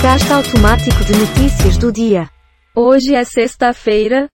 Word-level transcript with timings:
Podcast 0.00 0.32
automático 0.32 1.04
de 1.04 1.12
notícias 1.12 1.76
do 1.76 1.92
dia. 1.92 2.30
Hoje 2.74 3.14
é 3.14 3.22
sexta-feira, 3.22 4.30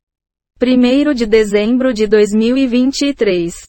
1 0.63 1.13
de 1.13 1.27
dezembro 1.27 1.93
de 1.93 2.07
2023. 2.07 3.67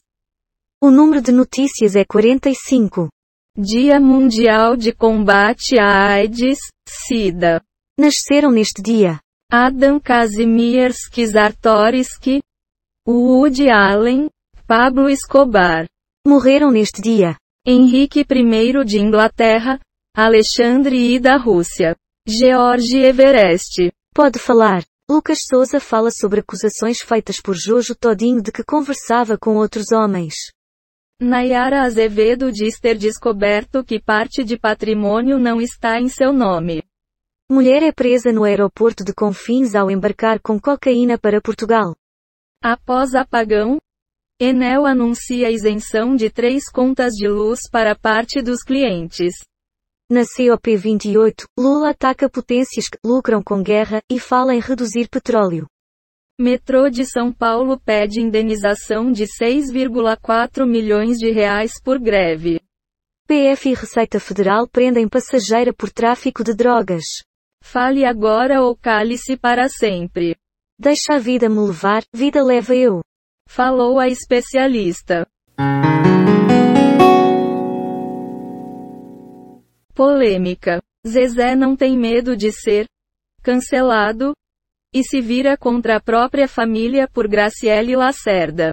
O 0.80 0.92
número 0.92 1.20
de 1.20 1.32
notícias 1.32 1.96
é 1.96 2.04
45. 2.04 3.08
Dia 3.56 3.98
Mundial 3.98 4.76
de 4.76 4.92
Combate 4.92 5.76
à 5.76 6.12
AIDS, 6.12 6.60
SIDA. 6.88 7.60
Nasceram 7.98 8.52
neste 8.52 8.80
dia 8.80 9.18
Adam 9.50 9.98
Kazimierski 9.98 11.26
Czartoryski, 11.26 12.40
Woody 13.08 13.70
Allen, 13.70 14.28
Pablo 14.68 15.08
Escobar. 15.08 15.88
Morreram 16.24 16.70
neste 16.70 17.02
dia 17.02 17.36
Henrique 17.66 18.20
I 18.20 18.84
de 18.84 19.00
Inglaterra, 19.00 19.80
Alexandre 20.14 21.14
I 21.14 21.20
da 21.20 21.36
Rússia. 21.36 21.96
George 22.26 22.98
Everest. 22.98 23.92
Pode 24.14 24.38
falar. 24.38 24.84
Lucas 25.10 25.38
Souza 25.48 25.80
fala 25.80 26.10
sobre 26.10 26.40
acusações 26.40 27.00
feitas 27.00 27.40
por 27.40 27.54
Jojo 27.54 27.94
Todinho 27.94 28.42
de 28.42 28.52
que 28.52 28.62
conversava 28.62 29.38
com 29.38 29.56
outros 29.56 29.90
homens. 29.92 30.34
Nayara 31.20 31.82
Azevedo 31.82 32.52
diz 32.52 32.78
ter 32.78 32.96
descoberto 32.96 33.82
que 33.82 33.98
parte 33.98 34.44
de 34.44 34.58
patrimônio 34.58 35.38
não 35.38 35.60
está 35.60 35.98
em 35.98 36.08
seu 36.08 36.32
nome. 36.32 36.82
Mulher 37.50 37.82
é 37.82 37.90
presa 37.90 38.30
no 38.30 38.44
aeroporto 38.44 39.02
de 39.02 39.14
Confins 39.14 39.74
ao 39.74 39.90
embarcar 39.90 40.38
com 40.40 40.60
cocaína 40.60 41.16
para 41.16 41.40
Portugal. 41.40 41.96
Após 42.62 43.14
apagão, 43.14 43.78
Enel 44.38 44.84
anuncia 44.84 45.50
isenção 45.50 46.14
de 46.14 46.28
três 46.28 46.70
contas 46.70 47.14
de 47.14 47.26
luz 47.26 47.60
para 47.70 47.96
parte 47.96 48.42
dos 48.42 48.62
clientes. 48.62 49.34
Na 50.10 50.22
COP28, 50.22 51.44
Lula 51.58 51.90
ataca 51.90 52.30
potências 52.30 52.88
que 52.88 52.98
lucram 53.04 53.42
com 53.42 53.62
guerra 53.62 54.00
e 54.10 54.18
fala 54.18 54.54
em 54.54 54.58
reduzir 54.58 55.06
petróleo. 55.10 55.66
Metrô 56.40 56.88
de 56.88 57.04
São 57.04 57.30
Paulo 57.30 57.78
pede 57.78 58.20
indenização 58.20 59.12
de 59.12 59.24
6,4 59.24 60.66
milhões 60.66 61.18
de 61.18 61.30
reais 61.30 61.72
por 61.82 61.98
greve. 61.98 62.58
PF 63.26 63.68
e 63.68 63.74
Receita 63.74 64.18
Federal 64.18 64.66
prendem 64.66 65.06
passageira 65.06 65.74
por 65.74 65.90
tráfico 65.90 66.42
de 66.42 66.54
drogas. 66.54 67.04
Fale 67.62 68.06
agora 68.06 68.62
ou 68.62 68.74
cale-se 68.74 69.36
para 69.36 69.68
sempre. 69.68 70.34
Deixa 70.78 71.16
a 71.16 71.18
vida 71.18 71.50
me 71.50 71.60
levar, 71.60 72.02
vida 72.14 72.42
leva 72.42 72.74
eu. 72.74 73.02
Falou 73.46 73.98
a 73.98 74.08
especialista. 74.08 75.26
Polêmica. 79.98 80.80
Zezé 81.04 81.56
não 81.56 81.74
tem 81.74 81.98
medo 81.98 82.36
de 82.36 82.52
ser 82.52 82.86
cancelado 83.42 84.32
e 84.94 85.02
se 85.02 85.20
vira 85.20 85.56
contra 85.56 85.96
a 85.96 86.00
própria 86.00 86.46
família 86.46 87.08
por 87.08 87.26
Graciele 87.26 87.96
Lacerda. 87.96 88.72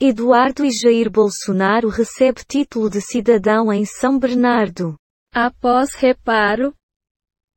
Eduardo 0.00 0.64
e 0.64 0.70
Jair 0.70 1.10
Bolsonaro 1.10 1.90
recebe 1.90 2.40
título 2.48 2.88
de 2.88 3.02
cidadão 3.02 3.70
em 3.70 3.84
São 3.84 4.18
Bernardo. 4.18 4.96
Após 5.30 5.94
reparo, 5.94 6.72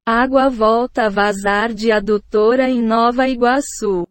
água 0.06 0.50
volta 0.50 1.06
a 1.06 1.10
vazar 1.10 1.74
de 1.74 1.94
adutora 1.94 2.70
em 2.70 2.82
Nova 2.82 3.30
Iguaçu. 3.30 4.06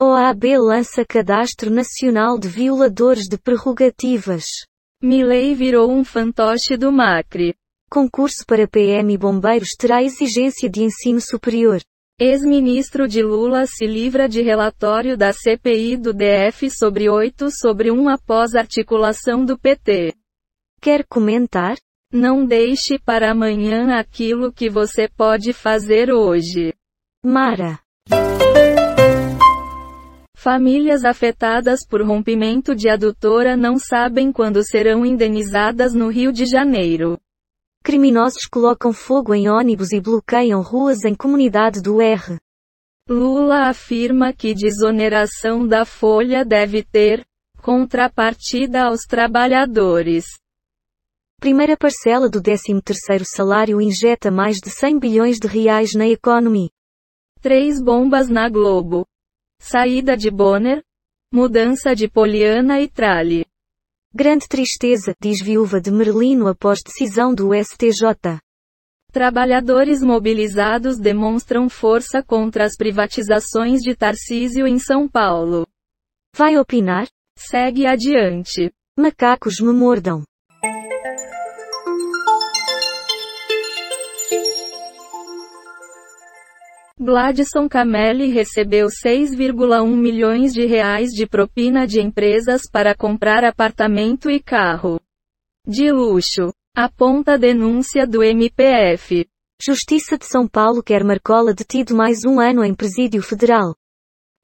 OAB 0.00 0.44
lança 0.56 1.04
Cadastro 1.04 1.70
Nacional 1.70 2.38
de 2.38 2.48
Violadores 2.48 3.28
de 3.28 3.36
Prerrogativas. 3.36 4.46
Milei 5.02 5.54
virou 5.54 5.92
um 5.92 6.02
fantoche 6.02 6.74
do 6.74 6.90
Macri. 6.90 7.54
Concurso 7.94 8.44
para 8.44 8.66
PM 8.66 9.14
e 9.14 9.16
bombeiros 9.16 9.68
terá 9.78 10.02
exigência 10.02 10.68
de 10.68 10.82
ensino 10.82 11.20
superior. 11.20 11.80
Ex-ministro 12.18 13.06
de 13.06 13.22
Lula 13.22 13.66
se 13.66 13.86
livra 13.86 14.28
de 14.28 14.42
relatório 14.42 15.16
da 15.16 15.32
CPI 15.32 15.96
do 15.96 16.12
DF 16.12 16.70
sobre 16.70 17.08
8 17.08 17.52
sobre 17.52 17.92
1 17.92 18.08
após 18.08 18.56
articulação 18.56 19.44
do 19.44 19.56
PT. 19.56 20.12
Quer 20.80 21.04
comentar? 21.06 21.76
Não 22.12 22.44
deixe 22.44 22.98
para 22.98 23.30
amanhã 23.30 23.96
aquilo 23.96 24.52
que 24.52 24.68
você 24.68 25.08
pode 25.08 25.52
fazer 25.52 26.10
hoje. 26.10 26.74
Mara. 27.24 27.78
Famílias 30.36 31.04
afetadas 31.04 31.86
por 31.88 32.02
rompimento 32.02 32.74
de 32.74 32.88
adutora 32.88 33.56
não 33.56 33.78
sabem 33.78 34.32
quando 34.32 34.64
serão 34.64 35.06
indenizadas 35.06 35.94
no 35.94 36.08
Rio 36.08 36.32
de 36.32 36.44
Janeiro. 36.44 37.20
Criminosos 37.84 38.46
colocam 38.46 38.94
fogo 38.94 39.34
em 39.34 39.46
ônibus 39.46 39.92
e 39.92 40.00
bloqueiam 40.00 40.62
ruas 40.62 41.04
em 41.04 41.14
comunidade 41.14 41.82
do 41.82 42.00
R. 42.00 42.38
Lula 43.06 43.68
afirma 43.68 44.32
que 44.32 44.54
desoneração 44.54 45.68
da 45.68 45.84
folha 45.84 46.46
deve 46.46 46.82
ter 46.82 47.22
contrapartida 47.60 48.84
aos 48.84 49.02
trabalhadores. 49.02 50.24
Primeira 51.38 51.76
parcela 51.76 52.26
do 52.26 52.40
13º 52.40 53.22
salário 53.22 53.78
injeta 53.82 54.30
mais 54.30 54.56
de 54.56 54.70
100 54.70 54.98
bilhões 54.98 55.38
de 55.38 55.46
reais 55.46 55.92
na 55.92 56.08
economia. 56.08 56.70
Três 57.42 57.82
bombas 57.82 58.30
na 58.30 58.48
Globo. 58.48 59.04
Saída 59.60 60.16
de 60.16 60.30
Bonner. 60.30 60.82
Mudança 61.30 61.94
de 61.94 62.08
Poliana 62.08 62.80
e 62.80 62.88
Trali. 62.88 63.44
Grande 64.16 64.46
tristeza, 64.46 65.12
diz 65.20 65.42
viúva 65.42 65.80
de 65.80 65.90
Merlino 65.90 66.46
após 66.46 66.78
decisão 66.84 67.34
do 67.34 67.50
STJ. 67.52 68.38
Trabalhadores 69.10 70.02
mobilizados 70.02 71.00
demonstram 71.00 71.68
força 71.68 72.22
contra 72.22 72.64
as 72.64 72.76
privatizações 72.76 73.80
de 73.80 73.96
Tarcísio 73.96 74.68
em 74.68 74.78
São 74.78 75.08
Paulo. 75.08 75.66
Vai 76.36 76.56
opinar? 76.56 77.08
Segue 77.36 77.88
adiante. 77.88 78.70
Macacos 78.96 79.58
me 79.58 79.72
mordam. 79.72 80.22
Gladson 87.04 87.68
Camelli 87.68 88.30
recebeu 88.30 88.86
6,1 88.86 89.94
milhões 89.94 90.54
de 90.54 90.64
reais 90.64 91.10
de 91.10 91.26
propina 91.26 91.86
de 91.86 92.00
empresas 92.00 92.62
para 92.72 92.94
comprar 92.94 93.44
apartamento 93.44 94.30
e 94.30 94.40
carro. 94.40 94.98
De 95.68 95.92
luxo. 95.92 96.50
Aponta 96.74 97.36
denúncia 97.36 98.06
do 98.06 98.22
MPF. 98.22 99.26
Justiça 99.62 100.16
de 100.16 100.24
São 100.24 100.48
Paulo 100.48 100.82
quer 100.82 101.04
Marcola 101.04 101.52
detido 101.52 101.94
mais 101.94 102.24
um 102.26 102.40
ano 102.40 102.64
em 102.64 102.72
presídio 102.72 103.20
federal. 103.22 103.76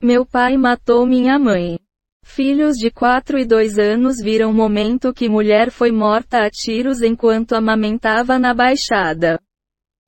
Meu 0.02 0.26
pai 0.26 0.58
matou 0.58 1.06
minha 1.06 1.38
mãe. 1.38 1.78
Filhos 2.22 2.76
de 2.76 2.90
4 2.90 3.38
e 3.38 3.46
2 3.46 3.78
anos 3.78 4.18
viram 4.22 4.50
o 4.50 4.54
momento 4.54 5.14
que 5.14 5.30
mulher 5.30 5.70
foi 5.70 5.90
morta 5.90 6.44
a 6.44 6.50
tiros 6.50 7.00
enquanto 7.00 7.54
amamentava 7.54 8.38
na 8.38 8.52
Baixada. 8.52 9.40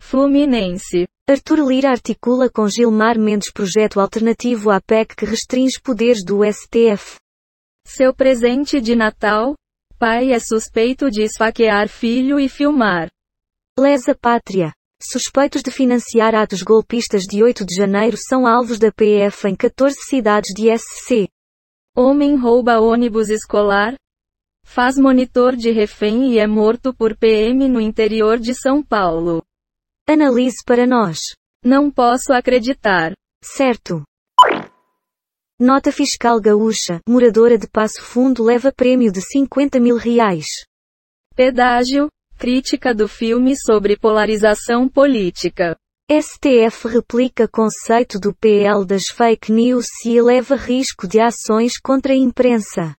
Fluminense. 0.02 1.06
Arthur 1.30 1.66
Lira 1.66 1.90
articula 1.90 2.50
com 2.50 2.68
Gilmar 2.68 3.18
Mendes 3.18 3.50
projeto 3.50 4.00
alternativo 4.00 4.68
à 4.68 4.80
PEC 4.80 5.14
que 5.16 5.24
restringe 5.24 5.80
poderes 5.80 6.22
do 6.24 6.40
STF. 6.44 7.16
Seu 7.86 8.12
presente 8.12 8.80
de 8.80 8.96
Natal? 8.96 9.54
Pai 9.98 10.32
é 10.32 10.38
suspeito 10.40 11.08
de 11.08 11.22
esfaquear 11.22 11.88
filho 11.88 12.38
e 12.38 12.48
filmar. 12.48 13.08
Lesa 13.78 14.14
Pátria. 14.14 14.74
Suspeitos 15.00 15.62
de 15.62 15.70
financiar 15.70 16.34
atos 16.34 16.62
golpistas 16.62 17.22
de 17.22 17.42
8 17.42 17.64
de 17.64 17.74
janeiro 17.74 18.16
são 18.18 18.46
alvos 18.46 18.78
da 18.78 18.92
PF 18.92 19.48
em 19.48 19.54
14 19.54 19.96
cidades 20.08 20.52
de 20.52 20.68
SC. 20.76 21.28
Homem 21.96 22.36
rouba 22.36 22.80
ônibus 22.80 23.30
escolar? 23.30 23.94
Faz 24.66 24.98
monitor 24.98 25.56
de 25.56 25.70
refém 25.70 26.32
e 26.32 26.38
é 26.38 26.46
morto 26.46 26.92
por 26.92 27.16
PM 27.16 27.66
no 27.68 27.80
interior 27.80 28.38
de 28.38 28.52
São 28.52 28.82
Paulo. 28.82 29.42
Analise 30.08 30.56
para 30.66 30.86
nós. 30.86 31.18
Não 31.64 31.90
posso 31.90 32.32
acreditar. 32.32 33.12
Certo. 33.42 34.02
Nota 35.58 35.92
fiscal 35.92 36.40
gaúcha, 36.40 37.00
moradora 37.08 37.56
de 37.56 37.68
Passo 37.68 38.02
Fundo 38.02 38.42
leva 38.42 38.72
prêmio 38.72 39.12
de 39.12 39.20
50 39.20 39.78
mil 39.78 39.96
reais. 39.96 40.46
Pedágio, 41.36 42.08
crítica 42.36 42.92
do 42.92 43.06
filme 43.06 43.54
sobre 43.56 43.96
polarização 43.96 44.88
política. 44.88 45.76
STF 46.10 46.88
replica 46.88 47.46
conceito 47.46 48.18
do 48.18 48.34
PL 48.34 48.84
das 48.84 49.04
fake 49.06 49.52
news 49.52 49.86
e 50.04 50.16
eleva 50.16 50.56
risco 50.56 51.06
de 51.06 51.20
ações 51.20 51.78
contra 51.78 52.12
a 52.12 52.16
imprensa. 52.16 52.94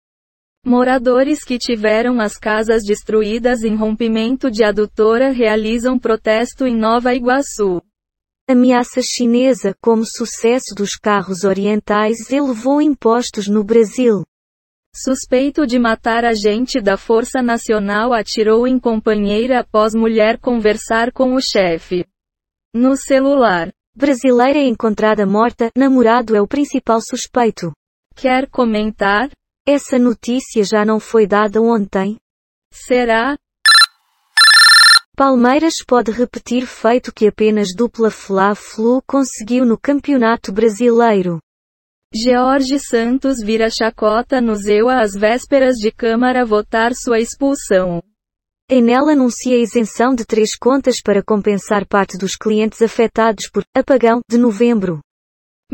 Moradores 0.64 1.42
que 1.42 1.58
tiveram 1.58 2.20
as 2.20 2.38
casas 2.38 2.84
destruídas 2.84 3.64
em 3.64 3.74
rompimento 3.74 4.48
de 4.48 4.62
adutora 4.62 5.30
realizam 5.30 5.98
protesto 5.98 6.64
em 6.64 6.76
Nova 6.76 7.12
Iguaçu. 7.12 7.82
Ameaça 8.48 9.02
chinesa 9.02 9.74
como 9.80 10.04
sucesso 10.06 10.72
dos 10.76 10.94
carros 10.94 11.42
orientais 11.42 12.30
elevou 12.30 12.80
impostos 12.80 13.48
no 13.48 13.64
Brasil. 13.64 14.24
Suspeito 14.94 15.66
de 15.66 15.80
matar 15.80 16.24
agente 16.24 16.80
da 16.80 16.96
Força 16.96 17.42
Nacional 17.42 18.12
atirou 18.12 18.64
em 18.66 18.78
companheira 18.78 19.60
após 19.60 19.94
mulher 19.94 20.38
conversar 20.38 21.10
com 21.10 21.34
o 21.34 21.40
chefe. 21.40 22.06
No 22.72 22.96
celular. 22.96 23.72
Brasileira 23.96 24.60
encontrada 24.60 25.26
morta, 25.26 25.70
namorado 25.76 26.36
é 26.36 26.40
o 26.40 26.46
principal 26.46 27.00
suspeito. 27.00 27.72
Quer 28.14 28.48
comentar? 28.48 29.28
Essa 29.66 29.96
notícia 29.96 30.64
já 30.64 30.84
não 30.84 30.98
foi 30.98 31.24
dada 31.24 31.62
ontem? 31.62 32.18
Será? 32.72 33.38
Palmeiras 35.16 35.74
pode 35.86 36.10
repetir 36.10 36.66
feito 36.66 37.14
que 37.14 37.28
apenas 37.28 37.68
dupla 37.72 38.10
Fla-Flu 38.10 39.00
conseguiu 39.06 39.64
no 39.64 39.78
Campeonato 39.78 40.50
Brasileiro. 40.50 41.38
George 42.12 42.76
Santos 42.80 43.38
vira 43.40 43.70
chacota 43.70 44.40
no 44.40 44.56
Zewa 44.56 45.00
às 45.00 45.12
vésperas 45.12 45.76
de 45.76 45.92
Câmara 45.92 46.44
votar 46.44 46.90
sua 46.96 47.20
expulsão. 47.20 48.02
Enel 48.68 49.08
anuncia 49.08 49.56
isenção 49.56 50.12
de 50.12 50.24
três 50.24 50.56
contas 50.56 51.00
para 51.00 51.22
compensar 51.22 51.86
parte 51.86 52.18
dos 52.18 52.34
clientes 52.34 52.82
afetados 52.82 53.48
por 53.48 53.62
apagão 53.76 54.20
de 54.28 54.38
novembro. 54.38 55.00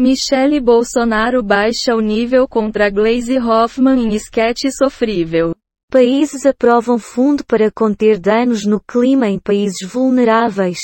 Michele 0.01 0.61
Bolsonaro 0.61 1.43
baixa 1.43 1.93
o 1.93 2.01
nível 2.01 2.47
contra 2.47 2.89
Glaze 2.89 3.37
Hoffman 3.37 4.01
em 4.01 4.15
esquete 4.15 4.71
sofrível. 4.71 5.57
Países 5.91 6.47
aprovam 6.47 7.01
fundo 7.01 7.45
para 7.45 7.69
conter 7.69 8.17
danos 8.21 8.65
no 8.65 8.79
clima 8.79 9.27
em 9.27 9.41
países 9.41 9.83
vulneráveis. 9.83 10.79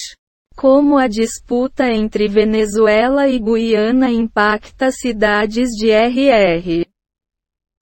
Como 0.56 0.98
a 0.98 1.06
disputa 1.06 1.86
entre 1.86 2.26
Venezuela 2.26 3.28
e 3.28 3.38
Guiana 3.38 4.10
impacta 4.10 4.90
cidades 4.90 5.70
de 5.76 5.92
RR. 5.92 6.84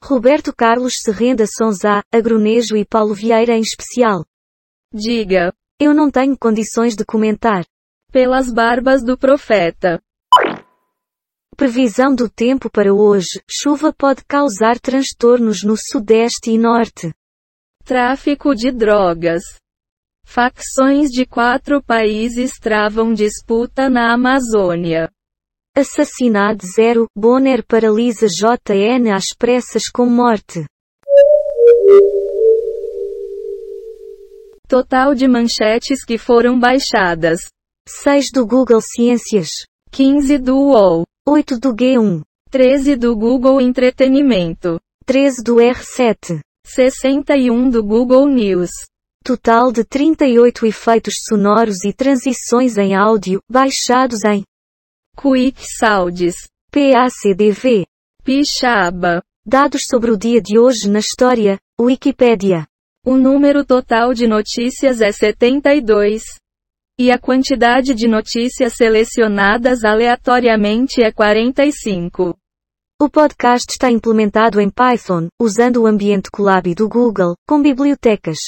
Roberto 0.05 0.53
Carlos 0.55 1.01
se 1.01 1.11
rende 1.11 1.45
a 1.45 1.47
Sonzá, 1.47 2.03
Agronejo 2.13 2.77
e 2.77 2.85
Paulo 2.85 3.15
Vieira 3.15 3.57
em 3.57 3.63
especial. 3.63 4.23
Diga. 4.93 5.51
Eu 5.81 5.95
não 5.95 6.11
tenho 6.11 6.37
condições 6.39 6.95
de 6.95 7.07
comentar. 7.07 7.65
Pelas 8.13 8.53
barbas 8.53 9.03
do 9.03 9.17
profeta. 9.17 9.99
Previsão 11.57 12.15
do 12.15 12.29
tempo 12.29 12.71
para 12.71 12.93
hoje: 12.93 13.43
chuva 13.49 13.93
pode 13.93 14.25
causar 14.25 14.79
transtornos 14.81 15.63
no 15.63 15.77
sudeste 15.77 16.51
e 16.51 16.59
norte. 16.59 17.13
Tráfico 17.85 18.55
de 18.55 18.71
drogas. 18.71 19.43
Facções 20.25 21.11
de 21.11 21.27
quatro 21.27 21.83
países 21.83 22.59
travam 22.59 23.13
disputa 23.13 23.91
na 23.91 24.15
Amazônia. 24.15 25.11
Assassinado 25.77 26.65
zero, 26.67 27.07
Bonner 27.17 27.65
paralisa 27.67 28.27
JN 28.27 29.11
às 29.15 29.35
pressas 29.35 29.89
com 29.89 30.07
morte. 30.07 30.65
Total 34.69 35.15
de 35.15 35.29
manchetes 35.29 36.05
que 36.05 36.17
foram 36.17 36.59
baixadas. 36.59 37.41
6 37.87 38.31
do 38.33 38.47
Google 38.47 38.81
Ciências. 38.81 39.67
15 39.91 40.39
do 40.39 40.57
UOL. 40.57 41.05
8 41.25 41.61
do 41.61 41.73
G1. 41.73 42.23
13 42.51 42.97
do 42.97 43.15
Google 43.17 43.61
Entretenimento. 43.61 44.81
13 45.07 45.41
do 45.45 45.57
R7. 45.57 46.41
61 46.67 47.71
do 47.71 47.81
Google 47.81 48.27
News. 48.27 48.71
Total 49.25 49.71
de 49.71 49.85
38 49.85 50.67
efeitos 50.67 51.23
sonoros 51.29 51.85
e 51.85 51.93
transições 51.93 52.77
em 52.77 52.97
áudio, 52.97 53.41
baixados 53.49 54.25
em 54.25 54.43
Quick 55.17 55.65
Sounds. 55.79 56.49
PACDV. 56.73 57.87
Pixaba. 58.25 59.23
Dados 59.47 59.87
sobre 59.87 60.11
o 60.11 60.17
dia 60.17 60.43
de 60.43 60.59
hoje 60.59 60.91
na 60.91 60.99
história, 60.99 61.57
Wikipédia. 61.81 62.67
O 63.07 63.17
número 63.17 63.65
total 63.65 64.13
de 64.13 64.27
notícias 64.27 65.01
é 65.01 65.13
72. 65.13 66.42
E 66.99 67.11
a 67.11 67.19
quantidade 67.19 67.95
de 67.95 68.07
notícias 68.07 68.75
selecionadas 68.75 69.83
aleatoriamente 69.85 71.03
é 71.03 71.11
45. 71.11 72.37
O 73.01 73.09
podcast 73.09 73.67
está 73.71 73.91
implementado 73.91 74.61
em 74.61 74.69
Python, 74.69 75.29
usando 75.41 75.79
o 75.83 75.87
ambiente 75.87 76.31
Colab 76.31 76.75
do 76.75 76.89
Google, 76.89 77.35
com 77.49 77.63
bibliotecas. 77.63 78.39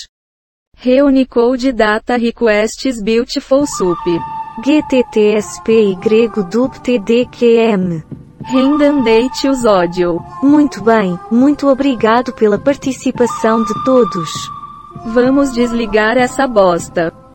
Reunicode 0.77 1.73
Data 1.73 2.17
Requests 2.17 3.03
Beautiful 3.03 3.67
Soup. 3.67 3.99
GTTSPY 4.63 5.97
DUPTDQM. 6.51 8.03
Rendandate 8.43 9.49
os 9.49 9.65
ódio. 9.65 10.21
Muito 10.43 10.83
bem, 10.83 11.19
muito 11.31 11.67
obrigado 11.67 12.33
pela 12.35 12.59
participação 12.59 13.65
de 13.65 13.85
todos. 13.85 14.31
Vamos 15.07 15.53
desligar 15.53 16.19
essa 16.19 16.47
bosta. 16.47 17.15